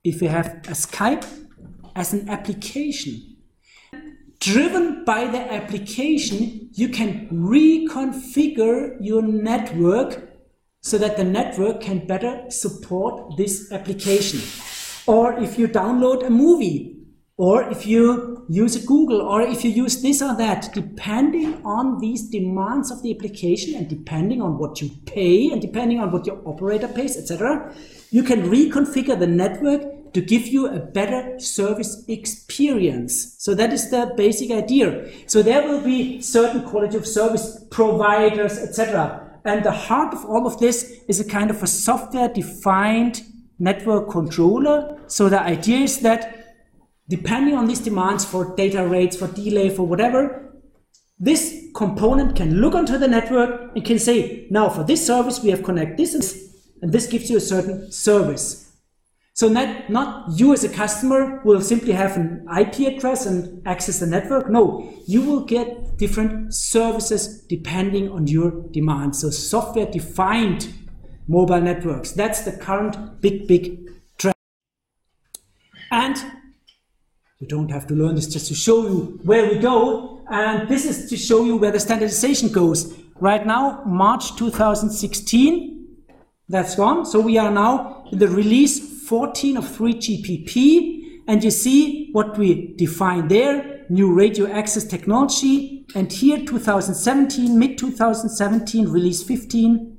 if 0.04 0.22
you 0.22 0.28
have 0.28 0.46
a 0.68 0.74
Skype 0.74 1.26
as 1.96 2.12
an 2.12 2.28
application, 2.28 3.36
driven 4.38 5.04
by 5.04 5.26
the 5.26 5.52
application, 5.52 6.70
you 6.72 6.88
can 6.88 7.28
reconfigure 7.30 8.96
your 9.00 9.22
network 9.22 10.22
so 10.82 10.98
that 10.98 11.16
the 11.16 11.24
network 11.24 11.80
can 11.80 12.06
better 12.06 12.44
support 12.48 13.36
this 13.36 13.72
application. 13.72 14.40
Or 15.06 15.36
if 15.38 15.58
you 15.58 15.66
download 15.66 16.24
a 16.24 16.30
movie, 16.30 16.95
or 17.38 17.70
if 17.70 17.86
you 17.86 18.46
use 18.48 18.82
Google, 18.84 19.20
or 19.20 19.42
if 19.42 19.62
you 19.62 19.70
use 19.70 20.00
this 20.00 20.22
or 20.22 20.34
that, 20.36 20.72
depending 20.72 21.60
on 21.66 22.00
these 22.00 22.30
demands 22.30 22.90
of 22.90 23.02
the 23.02 23.14
application 23.14 23.74
and 23.74 23.88
depending 23.88 24.40
on 24.40 24.56
what 24.56 24.80
you 24.80 24.90
pay 25.04 25.50
and 25.50 25.60
depending 25.60 26.00
on 26.00 26.10
what 26.10 26.26
your 26.26 26.40
operator 26.48 26.88
pays, 26.88 27.16
etc., 27.16 27.74
you 28.10 28.22
can 28.22 28.48
reconfigure 28.48 29.18
the 29.18 29.26
network 29.26 30.14
to 30.14 30.22
give 30.22 30.46
you 30.46 30.66
a 30.66 30.78
better 30.78 31.38
service 31.38 32.02
experience. 32.08 33.34
So 33.38 33.54
that 33.54 33.70
is 33.70 33.90
the 33.90 34.14
basic 34.16 34.50
idea. 34.50 35.06
So 35.26 35.42
there 35.42 35.68
will 35.68 35.82
be 35.82 36.22
certain 36.22 36.62
quality 36.62 36.96
of 36.96 37.06
service 37.06 37.62
providers, 37.70 38.56
etc. 38.56 39.38
And 39.44 39.62
the 39.62 39.72
heart 39.72 40.14
of 40.14 40.24
all 40.24 40.46
of 40.46 40.58
this 40.58 41.02
is 41.06 41.20
a 41.20 41.28
kind 41.28 41.50
of 41.50 41.62
a 41.62 41.66
software 41.66 42.28
defined 42.28 43.24
network 43.58 44.08
controller. 44.08 44.98
So 45.06 45.28
the 45.28 45.42
idea 45.42 45.80
is 45.80 46.00
that 46.00 46.45
depending 47.08 47.54
on 47.54 47.66
these 47.66 47.80
demands 47.80 48.24
for 48.24 48.54
data 48.56 48.86
rates, 48.86 49.16
for 49.16 49.28
delay, 49.28 49.70
for 49.70 49.86
whatever, 49.86 50.54
this 51.18 51.68
component 51.74 52.36
can 52.36 52.60
look 52.60 52.74
onto 52.74 52.98
the 52.98 53.08
network 53.08 53.72
and 53.74 53.84
can 53.84 53.98
say, 53.98 54.46
now 54.50 54.68
for 54.68 54.84
this 54.84 55.06
service, 55.06 55.42
we 55.42 55.50
have 55.50 55.62
connect 55.62 55.96
this 55.96 56.12
and 56.14 56.22
this, 56.22 56.56
and 56.82 56.92
this 56.92 57.06
gives 57.06 57.30
you 57.30 57.38
a 57.38 57.40
certain 57.40 57.90
service. 57.90 58.66
So 59.32 59.48
not, 59.48 59.90
not 59.90 60.30
you 60.38 60.54
as 60.54 60.64
a 60.64 60.68
customer 60.68 61.42
will 61.44 61.60
simply 61.60 61.92
have 61.92 62.16
an 62.16 62.46
IP 62.58 62.94
address 62.94 63.26
and 63.26 63.66
access 63.66 64.00
the 64.00 64.06
network. 64.06 64.48
No, 64.48 64.94
you 65.06 65.22
will 65.22 65.44
get 65.44 65.98
different 65.98 66.54
services 66.54 67.42
depending 67.42 68.10
on 68.10 68.26
your 68.26 68.50
demand. 68.70 69.14
So 69.14 69.28
software 69.28 69.84
defined 69.84 70.72
mobile 71.28 71.60
networks. 71.60 72.12
That's 72.12 72.42
the 72.42 72.52
current 72.52 73.20
big, 73.20 73.46
big 73.46 73.90
trend. 74.16 74.34
And 75.90 76.16
you 77.38 77.46
don't 77.46 77.70
have 77.70 77.86
to 77.88 77.94
learn 77.94 78.14
this 78.14 78.26
just 78.26 78.48
to 78.48 78.54
show 78.54 78.88
you 78.88 79.20
where 79.24 79.46
we 79.50 79.58
go. 79.58 80.24
And 80.30 80.68
this 80.68 80.84
is 80.86 81.10
to 81.10 81.16
show 81.16 81.44
you 81.44 81.56
where 81.56 81.70
the 81.70 81.80
standardization 81.80 82.50
goes. 82.50 82.94
Right 83.20 83.46
now, 83.46 83.82
March 83.84 84.36
2016, 84.36 85.86
that's 86.48 86.76
gone. 86.76 87.04
So 87.04 87.20
we 87.20 87.36
are 87.38 87.50
now 87.50 88.04
in 88.10 88.18
the 88.18 88.28
release 88.28 89.06
14 89.06 89.58
of 89.58 89.64
3GPP. 89.64 91.24
And 91.28 91.44
you 91.44 91.50
see 91.50 92.10
what 92.12 92.38
we 92.38 92.74
define 92.76 93.28
there, 93.28 93.84
new 93.90 94.14
radio 94.14 94.50
access 94.50 94.84
technology. 94.84 95.84
And 95.94 96.10
here 96.10 96.38
2017, 96.38 97.58
mid 97.58 97.76
2017, 97.76 98.88
release 98.88 99.22
15. 99.22 99.92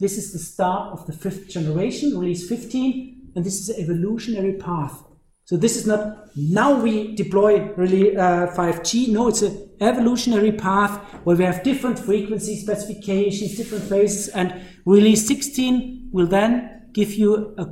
This 0.00 0.18
is 0.18 0.32
the 0.32 0.38
start 0.38 0.92
of 0.92 1.06
the 1.06 1.12
fifth 1.12 1.48
generation, 1.48 2.18
release 2.18 2.46
15. 2.48 3.32
And 3.36 3.44
this 3.44 3.60
is 3.60 3.68
an 3.70 3.82
evolutionary 3.82 4.54
path. 4.54 5.02
So 5.48 5.56
this 5.56 5.78
is 5.78 5.86
not 5.86 6.28
now 6.36 6.78
we 6.78 7.14
deploy 7.14 7.72
really 7.72 8.14
uh, 8.14 8.48
5G. 8.48 9.08
No, 9.08 9.28
it's 9.28 9.40
an 9.40 9.70
evolutionary 9.80 10.52
path 10.52 10.98
where 11.24 11.36
we 11.36 11.44
have 11.44 11.62
different 11.62 11.98
frequency 11.98 12.54
specifications, 12.54 13.56
different 13.56 13.84
phases, 13.84 14.28
and 14.28 14.54
release 14.84 15.26
16 15.26 16.10
will 16.12 16.26
then 16.26 16.90
give 16.92 17.14
you 17.14 17.54
a 17.56 17.66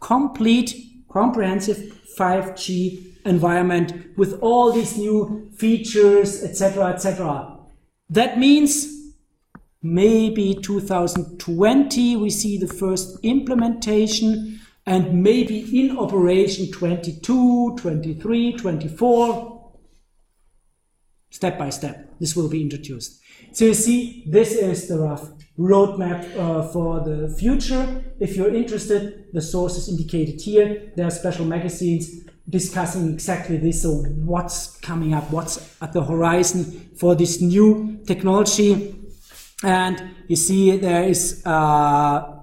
complete, 0.00 0.74
comprehensive 1.10 1.78
5G 2.18 3.24
environment 3.24 3.94
with 4.18 4.38
all 4.42 4.70
these 4.70 4.98
new 4.98 5.50
features, 5.56 6.44
etc., 6.44 6.88
etc. 6.88 7.56
That 8.10 8.38
means 8.38 9.14
maybe 9.80 10.58
2020 10.62 12.16
we 12.16 12.28
see 12.28 12.58
the 12.58 12.68
first 12.68 13.18
implementation 13.22 14.60
and 14.86 15.22
maybe 15.22 15.80
in 15.80 15.96
operation 15.96 16.70
22, 16.70 17.76
23, 17.76 18.52
24. 18.52 19.50
step 21.30 21.58
by 21.58 21.68
step. 21.68 22.14
This 22.20 22.36
will 22.36 22.48
be 22.48 22.62
introduced. 22.62 23.20
So 23.52 23.64
you 23.64 23.74
see, 23.74 24.24
this 24.28 24.52
is 24.52 24.88
the 24.88 24.98
rough 24.98 25.30
roadmap 25.58 26.36
uh, 26.36 26.68
for 26.68 27.00
the 27.00 27.34
future. 27.38 28.04
If 28.20 28.36
you're 28.36 28.54
interested, 28.54 29.26
the 29.32 29.40
source 29.40 29.76
is 29.76 29.88
indicated 29.88 30.40
here. 30.40 30.92
There 30.96 31.06
are 31.06 31.10
special 31.10 31.44
magazines 31.44 32.24
discussing 32.48 33.12
exactly 33.12 33.56
this. 33.56 33.82
So 33.82 33.94
what's 34.24 34.76
coming 34.78 35.14
up, 35.14 35.30
what's 35.30 35.76
at 35.82 35.92
the 35.92 36.04
horizon 36.04 36.90
for 36.96 37.14
this 37.14 37.40
new 37.40 38.00
technology. 38.06 38.94
And 39.62 40.10
you 40.28 40.36
see 40.36 40.76
there 40.76 41.04
is 41.04 41.42
uh, 41.46 42.33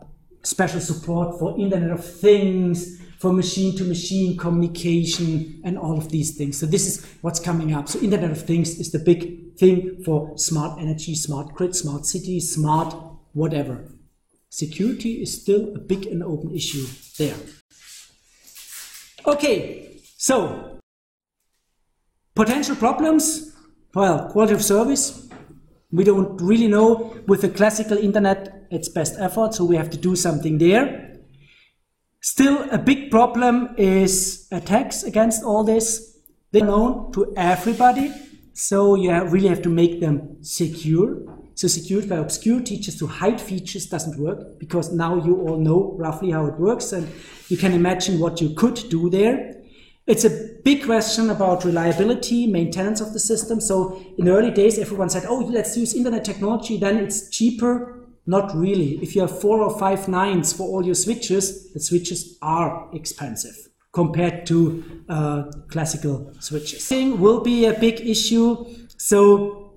special 0.43 0.79
support 0.79 1.39
for 1.39 1.57
Internet 1.59 1.91
of 1.91 2.05
Things, 2.05 2.99
for 3.19 3.31
machine 3.31 3.77
to 3.77 3.83
machine 3.83 4.35
communication 4.35 5.61
and 5.63 5.77
all 5.77 5.97
of 5.97 6.09
these 6.09 6.35
things. 6.35 6.57
So 6.57 6.65
this 6.65 6.87
is 6.87 7.05
what's 7.21 7.39
coming 7.39 7.71
up. 7.71 7.87
So 7.87 7.99
Internet 7.99 8.31
of 8.31 8.41
Things 8.41 8.79
is 8.79 8.91
the 8.91 8.97
big 8.97 9.55
thing 9.57 10.01
for 10.03 10.35
smart 10.37 10.79
energy, 10.79 11.13
smart 11.13 11.53
grid, 11.53 11.75
smart 11.75 12.05
cities, 12.07 12.51
smart 12.51 12.95
whatever. 13.33 13.85
Security 14.49 15.21
is 15.21 15.41
still 15.41 15.73
a 15.75 15.79
big 15.79 16.07
and 16.07 16.23
open 16.23 16.53
issue 16.53 16.85
there. 17.17 17.37
Okay, 19.25 20.01
so 20.17 20.79
potential 22.33 22.75
problems. 22.75 23.55
Well, 23.93 24.31
quality 24.31 24.53
of 24.53 24.63
service. 24.63 25.29
We 25.91 26.03
don't 26.03 26.41
really 26.41 26.67
know 26.67 27.17
with 27.27 27.41
the 27.41 27.49
classical 27.49 27.97
internet 27.97 28.67
its 28.71 28.87
best 28.87 29.15
effort, 29.19 29.53
so 29.53 29.65
we 29.65 29.75
have 29.75 29.89
to 29.89 29.97
do 29.97 30.15
something 30.15 30.57
there. 30.57 31.19
Still, 32.21 32.69
a 32.71 32.77
big 32.77 33.11
problem 33.11 33.75
is 33.77 34.47
attacks 34.51 35.03
against 35.03 35.43
all 35.43 35.63
this. 35.63 36.17
They're 36.51 36.65
known 36.65 37.11
to 37.13 37.33
everybody, 37.35 38.13
so 38.53 38.95
you 38.95 39.11
really 39.23 39.47
have 39.47 39.61
to 39.63 39.69
make 39.69 39.99
them 39.99 40.37
secure. 40.41 41.17
So 41.55 41.67
secured 41.67 42.07
by 42.07 42.17
obscurity, 42.17 42.77
just 42.77 42.99
to 42.99 43.07
hide 43.07 43.41
features 43.41 43.85
doesn't 43.85 44.17
work 44.17 44.59
because 44.59 44.91
now 44.91 45.23
you 45.23 45.41
all 45.41 45.57
know 45.57 45.95
roughly 45.97 46.31
how 46.31 46.45
it 46.45 46.57
works 46.59 46.93
and 46.93 47.07
you 47.49 47.57
can 47.57 47.73
imagine 47.73 48.19
what 48.19 48.39
you 48.39 48.51
could 48.55 48.75
do 48.89 49.09
there. 49.09 49.60
It's 50.11 50.25
a 50.25 50.29
big 50.63 50.83
question 50.85 51.29
about 51.29 51.63
reliability, 51.63 52.45
maintenance 52.45 52.99
of 52.99 53.13
the 53.13 53.19
system. 53.19 53.61
So 53.61 54.01
in 54.17 54.25
the 54.25 54.31
early 54.31 54.51
days, 54.51 54.77
everyone 54.77 55.09
said, 55.09 55.23
oh, 55.25 55.39
let's 55.39 55.77
use 55.77 55.93
internet 55.93 56.25
technology, 56.25 56.77
then 56.77 56.97
it's 56.97 57.29
cheaper 57.29 58.01
not 58.27 58.55
really. 58.55 58.99
If 59.01 59.15
you 59.15 59.21
have 59.21 59.41
four 59.41 59.61
or 59.61 59.77
five 59.79 60.07
nines 60.07 60.53
for 60.53 60.63
all 60.63 60.85
your 60.85 60.95
switches, 60.95 61.71
the 61.73 61.79
switches 61.79 62.37
are 62.41 62.89
expensive 62.93 63.55
compared 63.93 64.45
to 64.47 65.03
uh, 65.09 65.43
classical 65.69 66.31
switches. 66.39 66.89
Will 66.91 67.41
be 67.41 67.65
a 67.65 67.73
big 67.73 67.99
issue. 68.01 68.65
So 68.97 69.73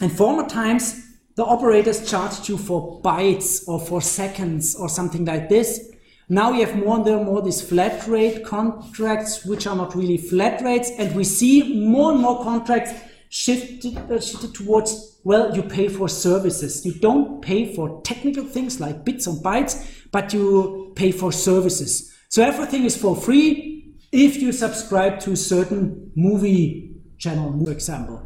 in 0.00 0.10
former 0.10 0.46
times, 0.48 1.00
the 1.36 1.44
operators 1.44 2.08
charged 2.08 2.48
you 2.48 2.58
for 2.58 3.00
bytes 3.02 3.66
or 3.66 3.80
for 3.80 4.00
seconds 4.00 4.74
or 4.76 4.88
something 4.88 5.24
like 5.24 5.48
this. 5.48 5.93
Now 6.28 6.52
you 6.52 6.64
have 6.64 6.76
more 6.76 6.96
and 6.96 7.26
more 7.26 7.42
these 7.42 7.60
flat 7.60 8.06
rate 8.06 8.44
contracts, 8.44 9.44
which 9.44 9.66
are 9.66 9.76
not 9.76 9.94
really 9.94 10.16
flat 10.16 10.62
rates, 10.62 10.90
and 10.98 11.14
we 11.14 11.24
see 11.24 11.86
more 11.86 12.12
and 12.12 12.20
more 12.20 12.42
contracts 12.42 12.92
shifted, 13.28 13.98
uh, 14.10 14.20
shifted 14.20 14.54
towards, 14.54 15.20
well, 15.24 15.54
you 15.54 15.62
pay 15.62 15.88
for 15.88 16.08
services. 16.08 16.84
You 16.86 16.94
don't 16.94 17.42
pay 17.42 17.74
for 17.74 18.00
technical 18.02 18.44
things 18.44 18.80
like 18.80 19.04
bits 19.04 19.26
and 19.26 19.44
bytes, 19.44 20.06
but 20.12 20.32
you 20.32 20.92
pay 20.96 21.12
for 21.12 21.30
services. 21.30 22.14
So 22.30 22.42
everything 22.42 22.84
is 22.84 22.96
for 22.96 23.14
free 23.14 23.94
if 24.10 24.40
you 24.40 24.52
subscribe 24.52 25.20
to 25.20 25.32
a 25.32 25.36
certain 25.36 26.12
movie 26.16 26.94
channel, 27.18 27.52
for 27.64 27.72
example. 27.72 28.24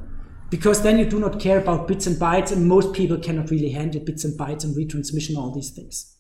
Because 0.50 0.82
then 0.82 0.98
you 0.98 1.04
do 1.04 1.18
not 1.18 1.40
care 1.40 1.58
about 1.58 1.88
bits 1.88 2.06
and 2.06 2.16
bytes, 2.16 2.52
and 2.52 2.68
most 2.68 2.92
people 2.92 3.18
cannot 3.18 3.50
really 3.50 3.70
handle 3.70 4.00
bits 4.02 4.24
and 4.24 4.38
bytes 4.38 4.62
and 4.62 4.76
retransmission, 4.76 5.36
all 5.36 5.52
these 5.52 5.70
things. 5.70 6.17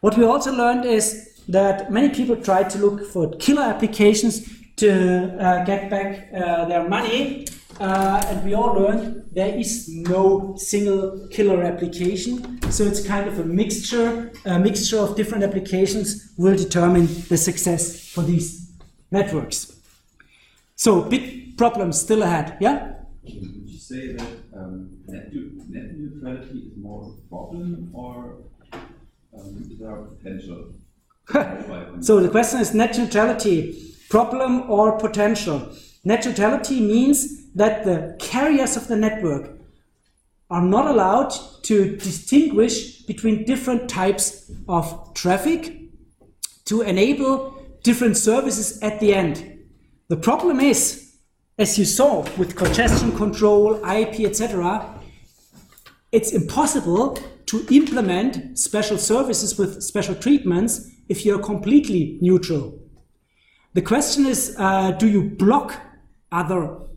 What 0.00 0.16
we 0.16 0.24
also 0.24 0.52
learned 0.52 0.84
is 0.84 1.42
that 1.48 1.90
many 1.90 2.10
people 2.10 2.36
try 2.36 2.62
to 2.62 2.78
look 2.78 3.06
for 3.06 3.30
killer 3.36 3.62
applications 3.62 4.48
to 4.76 5.36
uh, 5.40 5.64
get 5.64 5.90
back 5.90 6.28
uh, 6.32 6.66
their 6.66 6.88
money 6.88 7.46
uh, 7.80 8.20
and 8.26 8.44
we 8.44 8.54
all 8.54 8.74
learned 8.74 9.24
there 9.32 9.54
is 9.54 9.88
no 9.88 10.54
single 10.56 11.28
killer 11.30 11.62
application. 11.62 12.60
So 12.72 12.84
it's 12.84 13.06
kind 13.06 13.28
of 13.28 13.38
a 13.38 13.44
mixture. 13.44 14.32
A 14.44 14.58
mixture 14.58 14.98
of 14.98 15.16
different 15.16 15.44
applications 15.44 16.32
will 16.36 16.56
determine 16.56 17.06
the 17.28 17.36
success 17.36 18.08
for 18.08 18.22
these 18.22 18.72
networks. 19.12 19.76
So 20.74 21.02
big 21.02 21.56
problems 21.56 22.00
still 22.00 22.22
ahead. 22.22 22.56
Yeah. 22.60 22.94
Would 23.22 23.68
you 23.68 23.78
say 23.78 24.12
that 24.12 24.28
um, 24.56 24.90
net, 25.06 25.32
net, 25.68 25.96
neutrality 25.96 26.58
is 26.58 26.76
more 26.76 27.12
a 27.12 27.28
problem, 27.28 27.90
or 27.92 28.38
um, 28.72 28.72
is 28.72 28.76
there 28.76 28.76
a 28.76 28.76
potential? 28.76 29.27
Um, 29.38 29.68
so 32.00 32.20
the 32.20 32.28
question 32.30 32.60
is 32.60 32.74
net 32.74 32.96
neutrality 32.96 33.94
problem 34.08 34.70
or 34.70 34.98
potential. 34.98 35.70
Net 36.04 36.24
neutrality 36.24 36.80
means 36.80 37.52
that 37.52 37.84
the 37.84 38.16
carriers 38.18 38.76
of 38.76 38.88
the 38.88 38.96
network 38.96 39.58
are 40.50 40.62
not 40.62 40.86
allowed 40.86 41.30
to 41.64 41.96
distinguish 41.96 43.02
between 43.02 43.44
different 43.44 43.90
types 43.90 44.50
of 44.68 45.12
traffic 45.14 45.78
to 46.64 46.80
enable 46.82 47.54
different 47.82 48.16
services 48.16 48.78
at 48.80 48.98
the 49.00 49.14
end. 49.14 49.58
The 50.08 50.16
problem 50.16 50.60
is, 50.60 51.16
as 51.58 51.78
you 51.78 51.84
saw 51.84 52.22
with 52.38 52.56
congestion 52.56 53.14
control, 53.16 53.74
IP, 53.84 54.20
etc., 54.20 54.94
it's 56.12 56.32
impossible 56.32 57.18
to 57.48 57.66
implement 57.70 58.58
special 58.58 58.98
services 58.98 59.58
with 59.58 59.82
special 59.82 60.14
treatments 60.14 60.90
if 61.08 61.24
you're 61.24 61.42
completely 61.42 62.18
neutral. 62.20 62.78
The 63.74 63.82
question 63.82 64.26
is, 64.26 64.54
uh, 64.58 64.92
do 64.92 65.08
you 65.08 65.22
block 65.22 65.74
other 66.30 66.88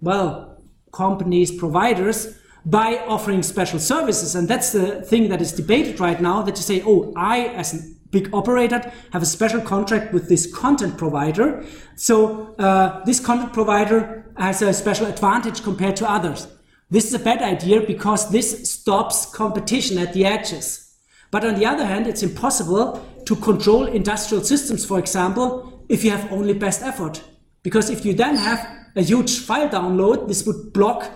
well, 0.00 0.62
companies, 0.92 1.50
providers, 1.52 2.36
by 2.64 2.98
offering 3.06 3.42
special 3.42 3.78
services. 3.78 4.34
And 4.34 4.48
that's 4.48 4.72
the 4.72 5.02
thing 5.02 5.28
that 5.28 5.40
is 5.40 5.52
debated 5.52 6.00
right 6.00 6.20
now 6.20 6.42
that 6.42 6.56
you 6.56 6.62
say, 6.62 6.82
oh, 6.84 7.12
I, 7.16 7.46
as 7.48 7.74
a 7.74 7.78
big 8.10 8.28
operator, 8.34 8.92
have 9.12 9.22
a 9.22 9.26
special 9.26 9.60
contract 9.60 10.12
with 10.12 10.28
this 10.28 10.52
content 10.52 10.98
provider. 10.98 11.64
So 11.96 12.54
uh, 12.58 13.04
this 13.04 13.20
content 13.20 13.52
provider 13.52 14.32
has 14.36 14.62
a 14.62 14.72
special 14.72 15.06
advantage 15.06 15.62
compared 15.62 15.96
to 15.96 16.10
others. 16.10 16.48
This 16.90 17.06
is 17.06 17.14
a 17.14 17.20
bad 17.20 17.40
idea 17.40 17.80
because 17.82 18.30
this 18.30 18.72
stops 18.72 19.26
competition 19.26 19.96
at 19.98 20.12
the 20.12 20.26
edges. 20.26 20.96
But 21.30 21.44
on 21.44 21.54
the 21.54 21.64
other 21.64 21.86
hand, 21.86 22.08
it's 22.08 22.24
impossible 22.24 23.06
to 23.26 23.36
control 23.36 23.86
industrial 23.86 24.42
systems, 24.42 24.84
for 24.84 24.98
example, 24.98 25.84
if 25.88 26.02
you 26.02 26.10
have 26.10 26.32
only 26.32 26.52
best 26.52 26.82
effort. 26.82 27.22
Because 27.62 27.90
if 27.90 28.04
you 28.04 28.12
then 28.12 28.34
have 28.34 28.66
a 28.96 29.02
huge 29.02 29.38
file 29.38 29.68
download, 29.68 30.26
this 30.26 30.44
would 30.46 30.72
block, 30.72 31.08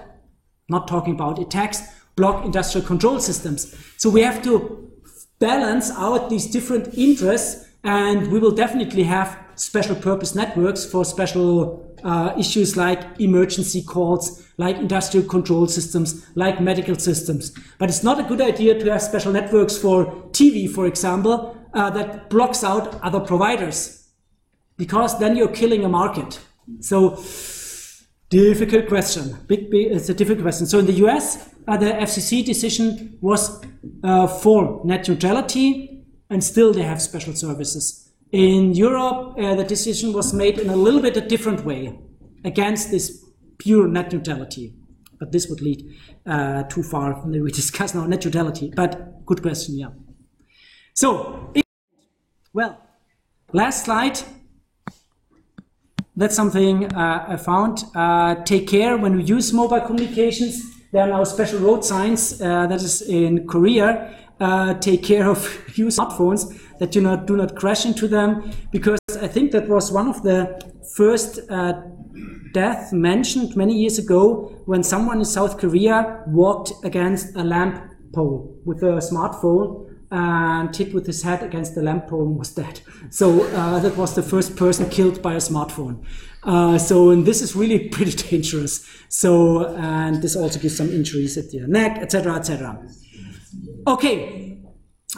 not 0.68 0.87
talking 0.87 1.14
about 1.14 1.40
attacks, 1.40 1.82
block 2.14 2.44
industrial 2.44 2.87
control 2.87 3.18
systems. 3.18 3.74
So 3.96 4.08
we 4.10 4.20
have 4.20 4.42
to 4.44 4.92
balance 5.40 5.90
out 5.90 6.30
these 6.30 6.46
different 6.46 6.96
interests, 6.96 7.63
and 7.84 8.32
we 8.32 8.38
will 8.38 8.50
definitely 8.50 9.04
have 9.04 9.38
special 9.54 9.94
purpose 9.94 10.34
networks 10.34 10.84
for 10.84 11.04
special 11.04 11.96
uh, 12.02 12.34
issues 12.38 12.76
like 12.76 13.20
emergency 13.20 13.82
calls, 13.82 14.44
like 14.56 14.76
industrial 14.76 15.26
control 15.26 15.66
systems, 15.66 16.26
like 16.34 16.60
medical 16.60 16.96
systems. 16.96 17.52
But 17.78 17.88
it's 17.88 18.02
not 18.02 18.18
a 18.18 18.24
good 18.24 18.40
idea 18.40 18.78
to 18.78 18.92
have 18.92 19.02
special 19.02 19.32
networks 19.32 19.76
for 19.76 20.06
TV, 20.32 20.68
for 20.68 20.86
example, 20.86 21.56
uh, 21.72 21.90
that 21.90 22.30
blocks 22.30 22.64
out 22.64 23.00
other 23.02 23.20
providers, 23.20 24.08
because 24.76 25.18
then 25.18 25.36
you're 25.36 25.48
killing 25.48 25.84
a 25.84 25.88
market. 25.88 26.40
So 26.80 27.16
Difficult 28.34 28.88
question. 28.88 29.36
Big, 29.46 29.70
big, 29.70 29.92
it's 29.92 30.08
a 30.08 30.14
difficult 30.14 30.42
question. 30.42 30.66
So 30.66 30.80
in 30.80 30.86
the 30.86 30.94
US, 31.06 31.54
uh, 31.68 31.76
the 31.76 31.86
FCC 31.86 32.44
decision 32.44 33.16
was 33.20 33.62
uh, 34.02 34.26
for 34.26 34.80
net 34.84 35.08
neutrality, 35.08 35.93
and 36.34 36.42
still 36.42 36.72
they 36.72 36.82
have 36.82 37.00
special 37.00 37.32
services. 37.34 38.10
In 38.32 38.74
Europe, 38.74 39.38
uh, 39.38 39.54
the 39.54 39.64
decision 39.64 40.12
was 40.12 40.34
made 40.34 40.58
in 40.58 40.68
a 40.68 40.76
little 40.76 41.00
bit 41.00 41.16
a 41.16 41.20
different 41.20 41.64
way 41.64 41.96
against 42.44 42.90
this 42.90 43.24
pure 43.58 43.86
net 43.86 44.12
neutrality. 44.12 44.74
But 45.20 45.30
this 45.30 45.48
would 45.48 45.62
lead 45.62 45.80
uh, 46.26 46.64
too 46.64 46.82
far. 46.82 47.22
We 47.26 47.50
discuss 47.52 47.94
now 47.94 48.04
net 48.06 48.24
neutrality. 48.24 48.72
But 48.74 49.24
good 49.24 49.40
question, 49.40 49.78
yeah. 49.78 49.92
So, 50.92 51.52
well, 52.52 52.82
last 53.52 53.84
slide 53.84 54.18
that's 56.16 56.36
something 56.36 56.92
uh, 56.94 57.26
I 57.28 57.36
found. 57.36 57.84
Uh, 57.94 58.36
take 58.44 58.68
care 58.68 58.96
when 58.96 59.16
we 59.16 59.24
use 59.24 59.52
mobile 59.52 59.80
communications. 59.80 60.62
There 60.92 61.02
are 61.02 61.08
now 61.08 61.24
special 61.24 61.58
road 61.58 61.84
signs 61.84 62.40
uh, 62.40 62.68
that 62.68 62.80
is 62.80 63.02
in 63.02 63.48
Korea. 63.48 64.14
Uh, 64.44 64.74
take 64.74 65.02
care 65.02 65.26
of 65.26 65.38
your 65.78 65.88
smartphones 65.88 66.42
that 66.78 66.90
do 66.90 67.00
not 67.00 67.26
do 67.26 67.35
not 67.35 67.57
crash 67.57 67.87
into 67.87 68.07
them 68.07 68.28
because 68.70 68.98
I 69.22 69.26
think 69.26 69.52
that 69.52 69.68
was 69.68 69.90
one 69.90 70.07
of 70.07 70.22
the 70.22 70.38
first 70.94 71.40
uh, 71.50 71.72
death 72.52 72.92
mentioned 72.92 73.57
many 73.57 73.74
years 73.74 73.98
ago 73.98 74.52
when 74.66 74.83
someone 74.83 75.18
in 75.18 75.24
South 75.24 75.57
Korea 75.57 76.22
walked 76.26 76.72
against 76.85 77.35
a 77.37 77.42
lamp 77.42 77.76
pole 78.12 78.54
with 78.66 78.83
a 78.83 79.00
smartphone 79.11 79.66
and 80.11 80.76
hit 80.76 80.92
with 80.92 81.07
his 81.07 81.22
head 81.22 81.42
against 81.42 81.74
the 81.74 81.83
lamp 81.83 82.09
pole 82.09 82.26
and 82.26 82.37
was 82.37 82.50
dead. 82.50 82.83
So 83.09 83.44
uh, 83.44 83.78
that 83.80 83.96
was 83.96 84.14
the 84.14 84.22
first 84.22 84.57
person 84.57 84.90
killed 84.90 85.22
by 85.22 85.33
a 85.33 85.42
smartphone. 85.50 86.04
Uh, 86.42 86.76
so 86.76 87.11
and 87.11 87.24
this 87.24 87.40
is 87.40 87.57
really 87.57 87.88
pretty 87.88 88.12
dangerous. 88.30 88.87
So 89.09 89.74
and 89.74 90.22
this 90.22 90.37
also 90.37 90.61
gives 90.61 90.76
some 90.76 90.90
injuries 90.90 91.38
at 91.38 91.50
the 91.50 91.66
neck, 91.66 91.96
etc., 91.98 92.37
etc. 92.37 92.87
Okay, 93.86 94.62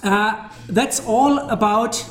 uh, 0.02 0.48
that's 0.68 1.00
all 1.06 1.38
about 1.38 2.04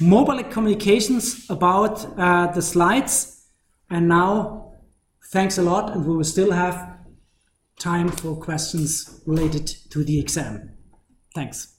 mobile 0.00 0.42
communications, 0.44 1.46
about 1.48 2.04
uh, 2.18 2.52
the 2.52 2.60
slides. 2.60 3.44
And 3.88 4.08
now, 4.08 4.72
thanks 5.32 5.58
a 5.58 5.62
lot, 5.62 5.92
and 5.92 6.04
we 6.04 6.16
will 6.16 6.24
still 6.24 6.52
have 6.52 6.98
time 7.78 8.08
for 8.08 8.36
questions 8.36 9.22
related 9.26 9.66
to 9.90 10.04
the 10.04 10.18
exam. 10.18 10.76
Thanks. 11.34 11.76